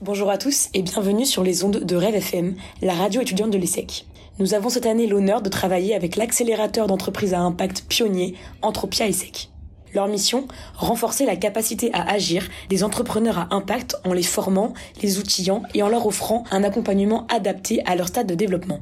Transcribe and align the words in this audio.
Bonjour 0.00 0.28
à 0.28 0.38
tous 0.38 0.70
et 0.74 0.82
bienvenue 0.82 1.24
sur 1.24 1.44
les 1.44 1.62
ondes 1.62 1.84
de 1.84 1.96
Rêve 1.96 2.16
FM, 2.16 2.56
la 2.82 2.94
radio 2.94 3.20
étudiante 3.20 3.52
de 3.52 3.58
l'ESSEC. 3.58 4.06
Nous 4.40 4.52
avons 4.52 4.68
cette 4.68 4.86
année 4.86 5.06
l'honneur 5.06 5.40
de 5.40 5.48
travailler 5.48 5.94
avec 5.94 6.16
l'accélérateur 6.16 6.88
d'entreprises 6.88 7.32
à 7.32 7.40
impact 7.40 7.84
pionnier 7.88 8.34
Entropia 8.60 9.06
ESSEC. 9.06 9.50
Leur 9.94 10.08
mission, 10.08 10.48
renforcer 10.74 11.24
la 11.24 11.36
capacité 11.36 11.90
à 11.94 12.10
agir 12.10 12.48
des 12.68 12.82
entrepreneurs 12.82 13.38
à 13.38 13.54
impact 13.54 13.96
en 14.04 14.12
les 14.12 14.24
formant, 14.24 14.74
les 15.00 15.18
outillant 15.18 15.62
et 15.74 15.82
en 15.84 15.88
leur 15.88 16.06
offrant 16.06 16.42
un 16.50 16.64
accompagnement 16.64 17.24
adapté 17.28 17.80
à 17.86 17.94
leur 17.94 18.08
stade 18.08 18.26
de 18.26 18.34
développement. 18.34 18.80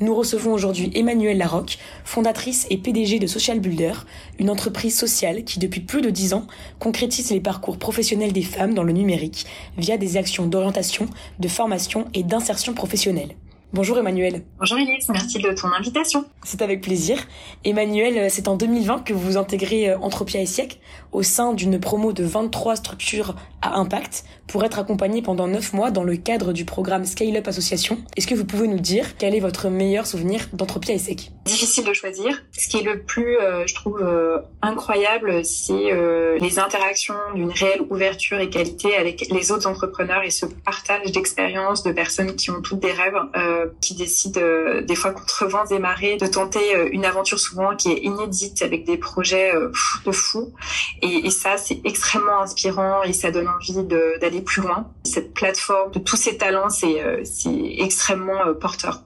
Nous 0.00 0.14
recevons 0.14 0.52
aujourd'hui 0.52 0.90
Emmanuelle 0.94 1.38
Larocque, 1.38 1.78
fondatrice 2.04 2.66
et 2.70 2.78
PDG 2.78 3.18
de 3.18 3.26
Social 3.26 3.60
Builder, 3.60 3.92
une 4.38 4.50
entreprise 4.50 4.96
sociale 4.96 5.44
qui 5.44 5.58
depuis 5.58 5.80
plus 5.80 6.00
de 6.00 6.10
dix 6.10 6.34
ans 6.34 6.46
concrétise 6.78 7.30
les 7.30 7.40
parcours 7.40 7.78
professionnels 7.78 8.32
des 8.32 8.42
femmes 8.42 8.74
dans 8.74 8.82
le 8.82 8.92
numérique 8.92 9.46
via 9.76 9.96
des 9.96 10.16
actions 10.16 10.46
d'orientation, 10.46 11.06
de 11.38 11.48
formation 11.48 12.06
et 12.14 12.22
d'insertion 12.22 12.74
professionnelle. 12.74 13.34
Bonjour 13.72 13.96
Emmanuel. 13.98 14.42
Bonjour 14.58 14.78
Elise, 14.78 15.08
merci 15.10 15.38
de 15.38 15.52
ton 15.52 15.68
invitation. 15.68 16.24
C'est 16.42 16.60
avec 16.60 16.80
plaisir. 16.80 17.18
Emmanuel, 17.62 18.28
c'est 18.28 18.48
en 18.48 18.56
2020 18.56 19.04
que 19.04 19.12
vous 19.12 19.36
intégrez 19.36 19.90
euh, 19.90 19.98
Entropia 19.98 20.40
et 20.40 20.46
Siècle 20.46 20.78
au 21.12 21.22
sein 21.22 21.52
d'une 21.52 21.78
promo 21.78 22.12
de 22.12 22.24
23 22.24 22.74
structures 22.74 23.36
à 23.62 23.76
impact 23.78 24.24
pour 24.50 24.64
être 24.64 24.78
accompagné 24.78 25.22
pendant 25.22 25.46
9 25.46 25.72
mois 25.74 25.90
dans 25.90 26.02
le 26.02 26.16
cadre 26.16 26.52
du 26.52 26.64
programme 26.64 27.04
Scale 27.04 27.36
Up 27.36 27.46
Association. 27.46 27.98
Est-ce 28.16 28.26
que 28.26 28.34
vous 28.34 28.44
pouvez 28.44 28.66
nous 28.66 28.80
dire 28.80 29.16
quel 29.16 29.34
est 29.34 29.40
votre 29.40 29.68
meilleur 29.68 30.06
souvenir 30.06 30.48
d'Entropia 30.52 30.94
et 30.94 30.98
Sec 30.98 31.30
Difficile 31.44 31.84
de 31.84 31.92
choisir. 31.92 32.42
Ce 32.52 32.68
qui 32.68 32.78
est 32.78 32.82
le 32.82 33.02
plus, 33.02 33.38
euh, 33.38 33.66
je 33.66 33.74
trouve, 33.74 34.00
euh, 34.02 34.38
incroyable, 34.62 35.44
c'est 35.44 35.92
euh, 35.92 36.38
les 36.40 36.58
interactions 36.58 37.14
d'une 37.34 37.50
réelle 37.50 37.82
ouverture 37.90 38.40
et 38.40 38.50
qualité 38.50 38.96
avec 38.96 39.28
les 39.30 39.52
autres 39.52 39.68
entrepreneurs 39.68 40.22
et 40.22 40.30
ce 40.30 40.46
partage 40.46 41.12
d'expériences 41.12 41.82
de 41.82 41.92
personnes 41.92 42.34
qui 42.34 42.50
ont 42.50 42.60
toutes 42.62 42.80
des 42.80 42.92
rêves, 42.92 43.14
qui 43.80 43.94
décident 43.94 44.40
des 44.82 44.94
fois 44.94 45.12
contre 45.12 45.46
vents 45.46 45.66
et 45.66 45.78
marées 45.78 46.16
de 46.16 46.26
tenter 46.26 46.88
une 46.92 47.04
aventure 47.04 47.38
souvent 47.38 47.76
qui 47.76 47.90
est 47.90 47.98
inédite 48.02 48.62
avec 48.62 48.84
des 48.84 48.96
projets 48.96 49.52
de 50.04 50.12
fou. 50.12 50.52
Et, 51.02 51.26
et 51.26 51.30
ça, 51.30 51.56
c'est 51.56 51.80
extrêmement 51.84 52.40
inspirant 52.40 53.02
et 53.02 53.12
ça 53.12 53.30
donne 53.30 53.48
envie 53.48 53.84
d'aller 54.20 54.40
plus 54.40 54.62
loin. 54.62 54.86
Cette 55.04 55.34
plateforme 55.34 55.90
de 55.92 55.98
tous 55.98 56.16
ces 56.16 56.36
talents, 56.36 56.70
c'est 56.70 57.02
euh, 57.02 57.22
extrêmement 57.78 58.46
euh, 58.46 58.54
porteur. 58.54 59.02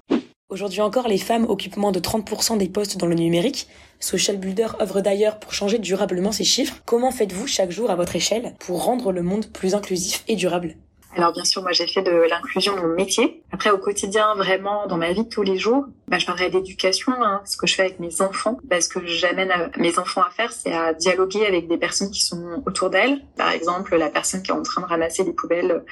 Aujourd'hui 0.48 0.80
encore, 0.80 1.08
les 1.08 1.18
femmes 1.18 1.46
occupent 1.48 1.77
moins 1.77 1.92
de 1.92 2.00
30% 2.00 2.58
des 2.58 2.68
postes 2.68 2.96
dans 2.96 3.06
le 3.06 3.14
numérique. 3.14 3.66
Social 3.98 4.36
Builder 4.36 4.68
œuvre 4.80 5.00
d'ailleurs 5.00 5.39
pour 5.39 5.52
changer 5.52 5.78
durablement 5.78 6.33
ces 6.33 6.44
chiffres. 6.44 6.77
Comment 6.84 7.11
faites-vous 7.11 7.46
chaque 7.46 7.70
jour 7.70 7.91
à 7.91 7.96
votre 7.96 8.14
échelle 8.14 8.55
pour 8.61 8.84
rendre 8.84 9.12
le 9.12 9.22
monde 9.22 9.46
plus 9.52 9.74
inclusif 9.74 10.22
et 10.28 10.36
durable? 10.36 10.77
Alors 11.16 11.33
bien 11.33 11.44
sûr, 11.44 11.62
moi 11.62 11.72
j'ai 11.72 11.86
fait 11.86 12.02
de 12.02 12.28
l'inclusion 12.28 12.77
mon 12.77 12.94
métier. 12.94 13.42
Après 13.55 13.70
au 13.70 13.78
quotidien, 13.78 14.34
vraiment 14.34 14.88
dans 14.88 14.97
ma 14.97 15.12
vie 15.12 15.22
de 15.22 15.28
tous 15.28 15.42
les 15.42 15.58
jours, 15.58 15.86
bah, 16.08 16.19
je 16.19 16.27
parlerai 16.27 16.50
d'éducation, 16.50 17.12
hein, 17.22 17.41
ce 17.44 17.56
que 17.56 17.69
je 17.69 17.77
fais 17.77 17.83
avec 17.83 18.00
mes 18.00 18.20
enfants. 18.20 18.58
Bah, 18.64 18.80
ce 18.80 18.88
que 18.88 19.06
j'amène 19.06 19.70
mes 19.78 19.96
enfants 20.00 20.22
à 20.22 20.30
faire, 20.30 20.50
c'est 20.50 20.72
à 20.72 20.92
dialoguer 20.92 21.46
avec 21.46 21.69
des 21.69 21.78
personnes 21.78 22.11
qui 22.11 22.22
sont 22.22 22.62
autour 22.66 22.91
d'elles. 22.91 23.22
Par 23.36 23.50
exemple, 23.50 23.96
la 23.96 24.11
personne 24.11 24.42
qui 24.42 24.50
est 24.50 24.55
en 24.55 24.62
train 24.64 24.83
de 24.83 24.86
ramasser 24.86 25.22
des 25.22 25.33
poubelles 25.33 25.84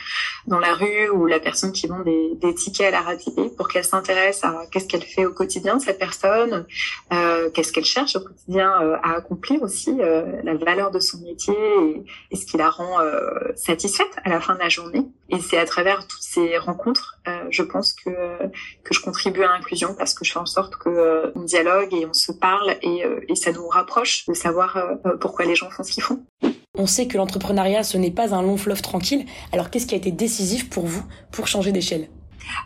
dans 0.49 0.59
la 0.59 0.75
rue 0.75 1.09
ou 1.11 1.27
la 1.27 1.39
personne 1.39 1.71
qui 1.71 1.87
vend 1.87 2.01
des, 2.01 2.55
tickets 2.57 2.89
à 2.89 2.91
la 2.91 3.01
RATP 3.01 3.57
pour 3.57 3.69
qu'elle 3.69 3.85
s'intéresse 3.85 4.43
à 4.43 4.67
qu'est-ce 4.73 4.87
qu'elle 4.87 5.03
fait 5.03 5.25
au 5.25 5.33
quotidien 5.33 5.79
cette 5.79 6.01
personne, 6.01 6.67
euh, 7.13 7.49
qu'est-ce 7.51 7.73
qu'elle 7.73 7.85
cherche 7.85 8.17
au 8.17 8.21
quotidien 8.21 8.73
euh, 8.83 8.97
à 9.05 9.15
accomplir 9.15 9.63
aussi, 9.63 9.97
euh, 10.01 10.43
la 10.43 10.55
valeur 10.55 10.91
de 10.91 10.99
son 10.99 11.19
métier 11.19 11.55
et, 12.31 12.37
ce 12.37 12.45
qui 12.45 12.57
la 12.57 12.71
rend 12.71 12.99
satisfaite 13.55 14.11
à 14.25 14.31
la 14.31 14.41
fin 14.41 14.55
de 14.55 14.59
la 14.59 14.69
journée. 14.69 15.07
Et 15.29 15.41
c'est 15.41 15.59
à 15.59 15.65
travers 15.65 16.07
toutes 16.07 16.23
ces 16.23 16.59
rencontres, 16.59 17.19
euh, 17.28 17.45
je 17.51 17.62
pense 17.62 17.92
que 17.92 18.11
que 18.83 18.95
je 18.95 19.01
contribue 19.01 19.45
à 19.45 19.48
l'inclusion 19.48 19.95
parce 19.95 20.12
que 20.15 20.25
je 20.25 20.33
fais 20.33 20.39
en 20.41 20.47
sorte 20.47 20.77
que 20.77 20.89
euh, 20.89 21.33
on 21.37 21.42
dialogue 21.42 21.95
et 21.95 22.05
on 22.05 22.12
se 22.12 22.33
parle 22.33 22.77
et, 22.83 23.05
euh, 23.05 23.20
et 23.29 23.36
ça 23.36 23.52
nous 23.52 23.69
rapproche 23.69 24.27
de 24.27 24.35
savoir 24.35 24.79
pourquoi 25.20 25.45
les 25.45 25.55
gens 25.55 25.70
font 25.70 25.85
ce 25.85 25.92
qu'ils 25.92 26.02
font. 26.02 26.24
On 26.77 26.86
sait 26.86 27.07
que 27.07 27.19
l'entrepreneuriat, 27.19 27.85
ce 27.85 27.98
n'est 27.98 28.11
pas 28.11 28.35
un 28.35 28.42
long 28.42 28.57
fleuve 28.57 28.80
tranquille. 28.80 29.27
Alors, 29.52 29.69
qu'est-ce 29.70 29.86
qui 29.86 29.95
a 29.95 29.98
été 29.98 30.11
décisif 30.11 30.70
pour 30.70 30.86
vous 30.86 31.05
pour 31.30 31.47
changer 31.47 31.70
d'échelle? 31.70 32.08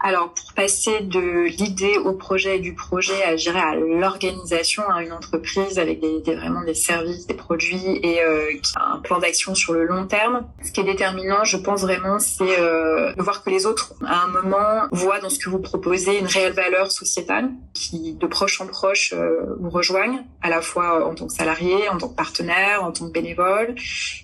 Alors, 0.00 0.32
pour 0.32 0.52
passer 0.54 1.00
de 1.00 1.44
l'idée 1.44 1.98
au 1.98 2.12
projet 2.12 2.56
et 2.56 2.60
du 2.60 2.74
projet 2.74 3.22
à 3.24 3.36
gérer 3.36 3.60
à 3.60 3.74
l'organisation, 3.74 4.82
à 4.88 5.02
une 5.02 5.12
entreprise 5.12 5.78
avec 5.78 6.00
vraiment 6.00 6.62
des 6.62 6.74
services, 6.74 7.26
des 7.26 7.34
produits 7.34 8.00
et 8.02 8.22
euh, 8.22 8.50
un 8.76 8.98
plan 8.98 9.18
d'action 9.18 9.54
sur 9.54 9.72
le 9.72 9.84
long 9.84 10.06
terme, 10.06 10.46
ce 10.62 10.72
qui 10.72 10.80
est 10.80 10.84
déterminant, 10.84 11.44
je 11.44 11.56
pense 11.56 11.82
vraiment, 11.82 12.18
c'est 12.18 12.60
euh, 12.60 13.12
de 13.14 13.22
voir 13.22 13.42
que 13.42 13.50
les 13.50 13.66
autres, 13.66 13.94
à 14.04 14.24
un 14.24 14.28
moment, 14.28 14.86
voient 14.92 15.20
dans 15.20 15.30
ce 15.30 15.38
que 15.38 15.50
vous 15.50 15.58
proposez 15.58 16.18
une 16.18 16.26
réelle 16.26 16.52
valeur 16.52 16.90
sociétale 16.90 17.50
qui, 17.74 18.14
de 18.14 18.26
proche 18.26 18.60
en 18.60 18.66
proche, 18.66 19.12
euh, 19.16 19.56
vous 19.60 19.70
rejoignent, 19.70 20.24
à 20.42 20.50
la 20.50 20.60
fois 20.60 21.06
en 21.06 21.14
tant 21.14 21.26
que 21.26 21.32
salarié, 21.32 21.88
en 21.88 21.98
tant 21.98 22.08
que 22.08 22.14
partenaire, 22.16 22.84
en 22.84 22.92
tant 22.92 23.06
que 23.06 23.12
bénévole, 23.12 23.74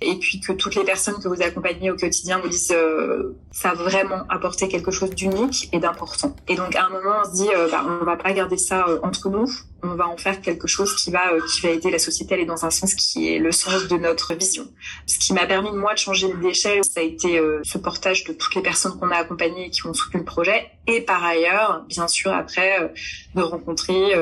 et 0.00 0.14
puis 0.16 0.40
que 0.40 0.52
toutes 0.52 0.74
les 0.74 0.84
personnes 0.84 1.16
que 1.22 1.28
vous 1.28 1.42
accompagnez 1.42 1.90
au 1.90 1.96
quotidien 1.96 2.38
vous 2.38 2.48
disent 2.48 2.72
euh, 2.72 3.36
ça 3.50 3.70
a 3.70 3.74
vraiment 3.74 4.24
apporté 4.28 4.69
quelque 4.69 4.90
chose 4.90 5.10
d'unique 5.10 5.41
et 5.72 5.78
d'important. 5.78 6.34
Et 6.48 6.56
donc 6.56 6.75
à 6.76 6.86
un 6.86 6.91
moment, 6.91 7.16
on 7.22 7.25
se 7.25 7.34
dit, 7.34 7.48
euh, 7.54 7.69
bah, 7.70 7.84
on 7.86 8.04
va 8.04 8.16
pas 8.16 8.32
garder 8.32 8.56
ça 8.56 8.86
euh, 8.88 8.98
entre 9.03 9.28
nous, 9.28 9.48
on 9.82 9.94
va 9.94 10.09
en 10.09 10.16
faire 10.16 10.41
quelque 10.41 10.69
chose 10.69 10.94
qui 10.94 11.10
va 11.10 11.32
euh, 11.32 11.41
qui 11.53 11.60
va 11.62 11.70
aider 11.70 11.91
la 11.91 11.98
société 11.98 12.34
à 12.34 12.37
aller 12.37 12.47
dans 12.47 12.65
un 12.65 12.70
sens 12.70 12.94
qui 12.94 13.32
est 13.32 13.38
le 13.38 13.53
sens 13.53 13.88
de 13.88 13.97
notre 13.97 14.34
vision. 14.34 14.66
Ce 15.06 15.19
qui 15.19 15.32
m'a 15.32 15.47
permis 15.47 15.72
moi 15.72 15.94
de 15.94 15.98
changer 15.98 16.32
d'échelle, 16.41 16.84
ça 16.84 17.00
a 17.00 17.03
été 17.03 17.38
euh, 17.38 17.60
ce 17.65 17.78
portage 17.78 18.25
de 18.25 18.32
toutes 18.32 18.54
les 18.54 18.62
personnes 18.62 18.98
qu'on 18.98 19.10
a 19.10 19.16
accompagnées 19.16 19.66
et 19.66 19.70
qui 19.70 19.87
ont 19.87 19.94
soutenu 19.94 20.20
le 20.20 20.25
projet, 20.25 20.70
et 20.87 21.00
par 21.00 21.25
ailleurs, 21.25 21.84
bien 21.88 22.09
sûr 22.09 22.32
après, 22.32 22.93
de 23.34 23.43
rencontrer 23.43 24.15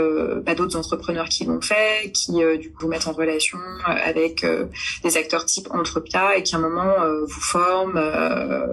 bah, 0.44 0.54
d'autres 0.54 0.76
entrepreneurs 0.76 1.28
qui 1.28 1.44
l'ont 1.44 1.60
fait, 1.60 2.12
qui 2.12 2.32
du 2.58 2.70
coup 2.70 2.82
vous 2.82 2.88
mettent 2.88 3.06
en 3.06 3.12
relation 3.12 3.58
avec 3.86 4.44
des 5.02 5.16
acteurs 5.16 5.46
type 5.46 5.68
Entropia 5.70 6.36
et 6.36 6.42
qui 6.42 6.54
à 6.54 6.58
un 6.58 6.60
moment 6.60 6.96
vous 7.22 7.40
forment, 7.40 8.00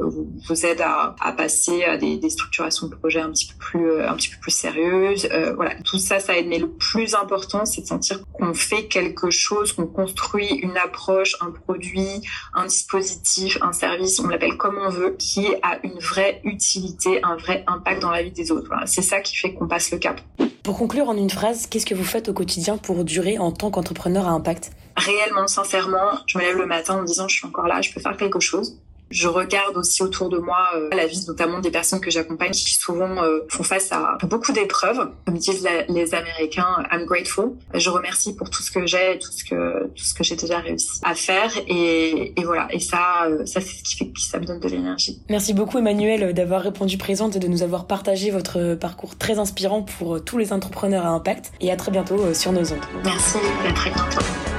vous, 0.04 0.30
vous 0.48 0.66
aident 0.66 0.82
à, 0.82 1.16
à 1.20 1.32
passer 1.32 1.86
à 1.86 1.98
des, 1.98 2.18
des 2.18 2.30
structurations 2.30 2.88
de 2.88 2.96
projet 2.96 3.22
un 3.22 3.32
petit 3.32 3.48
peu 3.48 3.58
plus 3.58 4.02
un 4.02 4.16
petit 4.16 4.30
peu 4.30 4.38
plus 4.42 4.52
sérieuses. 4.52 5.30
voilà, 5.56 5.76
tout 5.84 5.98
ça, 5.98 6.20
ça 6.20 6.38
aide. 6.38 6.48
Mais 6.48 6.60
plus 6.78 7.16
important, 7.16 7.66
c'est 7.66 7.82
de 7.82 7.88
sentir 7.88 8.20
qu'on 8.34 8.54
fait 8.54 8.86
quelque 8.86 9.30
chose, 9.30 9.74
qu'on 9.74 9.88
construit 9.88 10.48
une 10.48 10.78
approche, 10.78 11.36
un 11.42 11.52
produit, 11.52 12.22
un 12.54 12.66
dispositif, 12.66 13.58
un 13.62 13.74
service, 13.74 14.20
on 14.20 14.28
l'appelle 14.28 14.58
comme 14.58 14.78
on 14.78 14.90
veut, 14.90 15.16
qui 15.18 15.48
a 15.62 15.80
une 15.84 16.00
vraie 16.00 16.42
utilité, 16.44 17.24
un 17.24 17.36
vrai 17.36 17.64
impact 17.68 18.02
dans 18.02 18.12
la 18.12 18.24
vie 18.24 18.32
des 18.32 18.52
autres. 18.52 18.68
Voilà. 18.68 18.86
C'est 18.86 19.02
ça 19.02 19.22
qui 19.22 19.36
fait 19.36 19.54
qu'on 19.54 19.68
passe 19.68 19.92
le 19.92 19.98
cap. 19.98 20.22
Pour 20.64 20.78
conclure 20.78 21.08
en 21.08 21.16
une 21.16 21.30
phrase, 21.30 21.68
qu'est-ce 21.68 21.86
que 21.86 21.96
vous 21.96 22.04
faites 22.04 22.28
au 22.30 22.34
quotidien 22.34 22.78
pour 22.78 23.06
durer 23.06 23.38
en 23.38 23.52
tant 23.52 23.72
qu'entrepreneur 23.72 24.28
à 24.28 24.32
impact? 24.32 24.72
Réellement, 24.98 25.48
sincèrement, 25.48 26.20
je 26.26 26.38
me 26.38 26.44
lève 26.44 26.58
le 26.58 26.66
matin 26.66 26.96
en 26.96 27.02
me 27.02 27.06
disant 27.06 27.28
je 27.28 27.36
suis 27.36 27.48
encore 27.48 27.68
là, 27.68 27.82
je 27.82 27.94
peux 27.94 28.02
faire 28.02 28.18
quelque 28.18 28.40
chose. 28.40 28.80
Je 29.10 29.28
regarde 29.28 29.78
aussi 29.78 30.04
autour 30.04 30.30
de 30.30 30.38
moi 30.38 30.70
euh, 30.76 30.90
la 30.92 31.08
vie 31.08 31.24
notamment 31.28 31.60
des 31.60 31.72
personnes 31.72 32.02
que 32.02 32.12
j'accompagne 32.12 32.52
qui 32.52 32.74
souvent 32.74 33.24
euh, 33.24 33.40
font 33.50 33.64
face 33.64 33.92
à 33.92 34.18
beaucoup 34.24 34.52
d'épreuves. 34.52 35.10
Comme 35.26 35.38
disent 35.38 35.68
les 35.88 36.16
Américains, 36.16 36.84
I'm 36.92 37.06
grateful. 37.06 37.52
Je 37.74 37.90
remercie 37.90 38.36
pour 38.36 38.50
tout 38.50 38.62
ce 38.62 38.72
que 38.72 38.86
j'ai, 38.86 39.20
tout 39.20 39.32
ce 39.32 39.44
que 39.44 39.88
tout 39.88 40.04
ce 40.04 40.14
que 40.14 40.24
j'ai 40.24 40.36
déjà 40.36 40.60
réussi 40.60 41.00
à 41.04 41.16
faire 41.16 41.52
et, 41.68 42.34
et 42.40 42.44
voilà. 42.44 42.68
Et 42.72 42.80
ça, 42.80 43.26
euh, 43.28 43.46
ça 43.46 43.62
c'est 43.62 43.78
ce 43.78 43.84
qui 43.84 43.96
fait 43.96 44.08
que 44.08 44.20
ça 44.20 44.40
me 44.40 44.46
donne 44.46 44.60
de 44.60 44.68
l'énergie. 44.68 45.22
Merci 45.30 45.54
beaucoup 45.54 45.78
Emmanuel 45.78 46.34
d'avoir 46.34 46.62
répondu 46.62 46.98
présente 46.98 47.36
et 47.36 47.40
de 47.40 47.48
nous 47.48 47.64
avoir 47.64 47.88
partagé 47.88 48.32
votre 48.32 48.76
parcours 48.76 49.18
très 49.18 49.40
inspirant 49.40 49.84
pour 49.84 50.24
tous 50.24 50.38
les 50.38 50.54
entrepreneurs 50.54 51.06
à 51.06 51.10
impact. 51.10 51.52
Et 51.62 51.72
à 51.72 51.76
très 51.76 51.92
bientôt 51.92 52.34
sur 52.34 52.52
nos 52.52 52.72
ondes. 52.74 52.80
Merci, 53.04 53.38
à 53.68 53.74
très 53.74 53.90
bientôt. 53.92 54.57